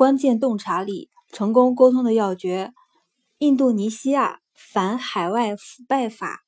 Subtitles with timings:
[0.00, 2.72] 关键洞察力、成功沟通的要诀。
[3.36, 6.40] 印度尼西亚反海外腐败法。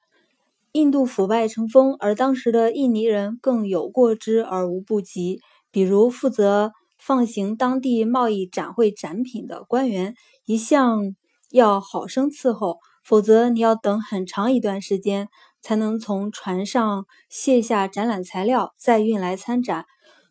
[0.73, 5.43] 印度腐败成风，而当时的印尼人更有过之而无不及。
[5.71, 10.15] 比如负责放行当地贸易展会展品的官员，
[10.47, 11.15] 一向
[11.51, 15.29] 要好生伺候，否则你要等很长一段时间
[15.61, 19.85] 才能从船上卸下展览材料，再运来参展。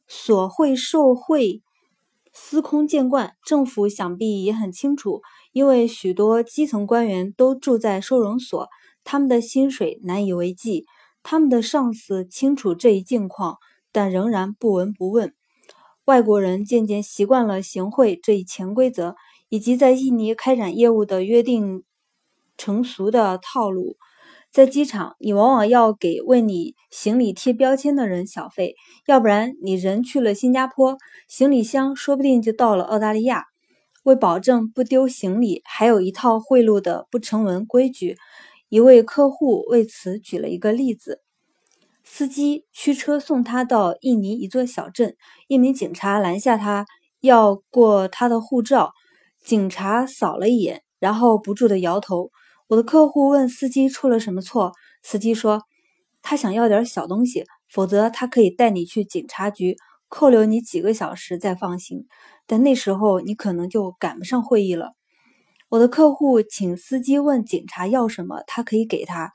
[0.07, 1.61] 索贿受贿，
[2.33, 5.21] 司空见惯，政府想必也很清楚，
[5.51, 8.69] 因为许多基层官员都住在收容所。
[9.03, 10.85] 他们的薪水难以为继，
[11.23, 13.57] 他们的上司清楚这一境况，
[13.91, 15.33] 但仍然不闻不问。
[16.05, 19.15] 外国人渐渐习惯了行贿这一潜规则，
[19.49, 21.83] 以及在印尼开展业务的约定
[22.57, 23.97] 成俗的套路。
[24.51, 28.75] 在机场，你往往要给为你行李贴标签的人小费，
[29.07, 30.97] 要不然你人去了新加坡，
[31.29, 33.45] 行李箱说不定就到了澳大利亚。
[34.03, 38.17] 为保证不丢行李，还有一套贿赂的不成文规矩。
[38.67, 41.21] 一位客户为此举了一个例子：
[42.03, 45.15] 司机驱车送他到印尼一座小镇，
[45.47, 46.85] 一名警察拦下他，
[47.21, 48.91] 要过他的护照。
[49.45, 52.31] 警察扫了一眼，然后不住的摇头。
[52.71, 54.71] 我的客户问司机出了什么错，
[55.03, 55.63] 司机说
[56.21, 59.75] 他想要点小东西，否则他可以带你去警察局
[60.07, 62.07] 扣留你几个小时再放行，
[62.47, 64.91] 但那时候你可能就赶不上会议了。
[65.67, 69.33] 我的客户请司机问警察要什么，他可以给他。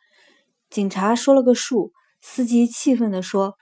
[0.70, 1.92] 警察说了个数，
[2.22, 3.58] 司机气愤地说：“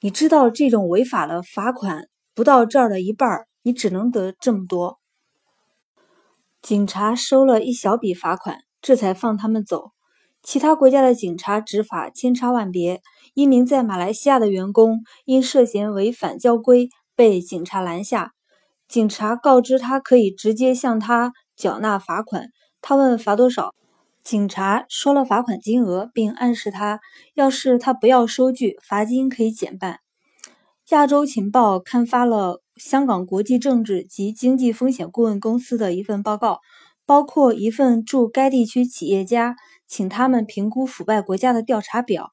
[0.00, 4.98] 你知道这种违法的罚款不到这儿的一半，你只能得这么多。”
[6.62, 9.92] 警察收了一小笔罚款，这才放他们走。
[10.42, 13.02] 其他国家的警察执法千差万别，
[13.34, 18.32] 一名在马来西亚的员工因涉嫌违反交规被警察拦下，
[18.88, 21.32] 警察告知他可以直接向他。
[21.56, 22.48] 缴纳罚款，
[22.80, 23.74] 他问罚多少，
[24.24, 27.00] 警察说了罚款金额，并暗示他，
[27.34, 29.98] 要是他不要收据，罚金可以减半。
[30.88, 36.60] 亚洲情报刊发了香港国际政治及经济风险顾问公司的一份报告，
[37.10, 39.56] 包括一份驻该地区企业家
[39.88, 42.30] 请他们评估腐败国家的调查表。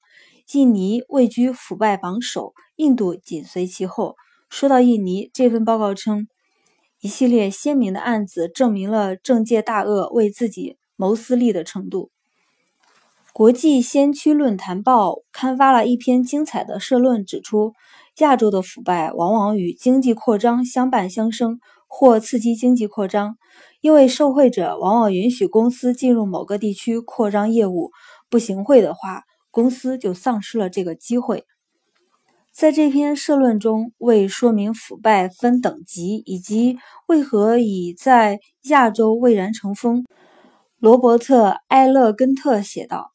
[0.52, 4.16] 印尼位居腐败榜首，印度紧随其后。
[4.52, 6.28] 说到印尼，这份报告称。
[7.00, 12.12] 一系列鲜明的案子证明了政界大鳄为自己谋私利的程度。
[13.34, 17.74] 国际先驱论坛报刊发了一篇精彩的社论，指出
[18.20, 23.38] 亚洲的腐败往往与经济扩张相伴相生，或刺激经济扩张，
[23.82, 27.92] 因为受贿者往往允许公司进入某个地区扩张业务，
[28.30, 31.46] 不行贿的话，公司就丧失了这个机会。
[32.54, 36.78] 在这篇社论中，为说明腐败分等级以及
[37.08, 40.04] 为何已在亚洲蔚然成风，
[40.80, 43.12] 罗伯特·埃勒根特写道：“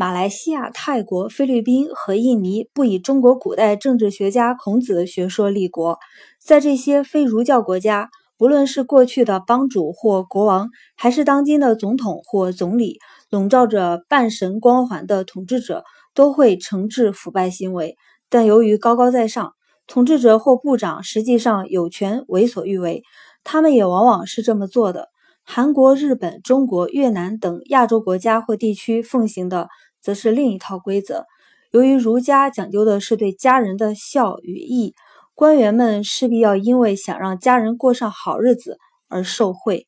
[0.00, 5.98] 马来西亚、泰国、菲律宾和印尼不以中国古代政治学家孔子的学说立国，
[6.42, 15.84] 在这些非儒教国家，不论是过去的帮主或国王，还是当今的总统或总理，笼罩着半神光环的统治者，
[16.14, 17.98] 都会惩治腐败行为。”
[18.30, 19.52] 但由于高高在上，
[19.86, 23.02] 统治者或部长实际上有权为所欲为，
[23.44, 25.08] 他们也往往是这么做的。
[25.42, 29.68] 韩国、日本、中国、越南等亚洲国家或地区奉行的，
[30.00, 31.26] 则是另一套规则。
[31.70, 34.94] 由于儒家讲究的是对家人的孝与义，
[35.34, 38.78] 官员们势必要因为想让家人过上好日子
[39.08, 39.86] 而受贿。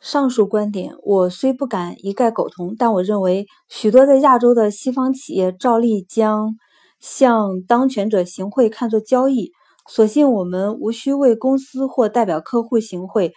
[0.00, 6.54] 上述观点，我虽不敢一概苟同，但我认为许多在亚洲的西方企业照例将
[7.00, 9.50] 向当权者行贿看作交易。
[9.88, 13.32] 所幸我们无需为公司或代表客户行贿，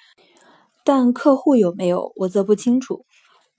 [0.84, 3.06] 但客户有没有，我则不清楚。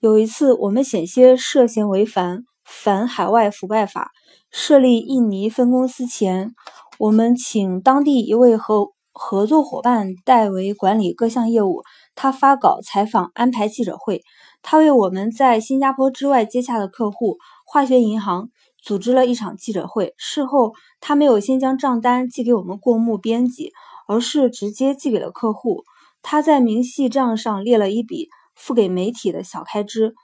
[0.03, 4.11] 有一次，我们险些涉嫌违反反海外腐败法，
[4.51, 6.57] 设立印尼分公司前，
[6.99, 11.85] 我们请当地一位合合作伙伴代为管理各项业务。
[12.17, 14.23] 他发稿、采访、安排记者会。
[14.61, 18.49] 他为我们在新加坡之外接洽的客户化学银行
[18.83, 20.15] 组织了一场记者会。
[20.17, 23.71] 事后，他没有先将账单寄给我们过目编辑，
[24.09, 25.85] 而是直接寄给了客户。
[26.23, 28.29] 他在明细账上列了一笔
[28.63, 30.15] 付给媒体的小开支，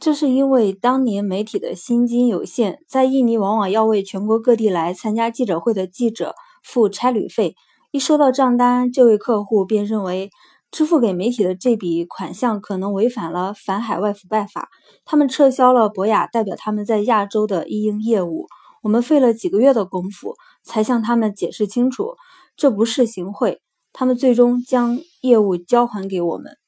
[0.00, 6.34] 这是因为当年媒体的薪金有限，在印尼往往要为全国各地来参加记者会的记者
[6.64, 7.54] 付差旅费。
[7.90, 10.30] 一收到账单，这位客户便认为。
[10.72, 14.68] 支付给媒体的这笔款项可能违反了反海外腐败法，
[15.06, 18.46] 他们撤销了博雅代表他们在亚洲的一应业务。
[18.82, 20.34] 我们费了几个月的功夫
[20.64, 22.16] 才向他们解释清楚，
[22.56, 23.62] 这不是行贿，
[23.92, 26.58] 他们最终将业务交还给我们。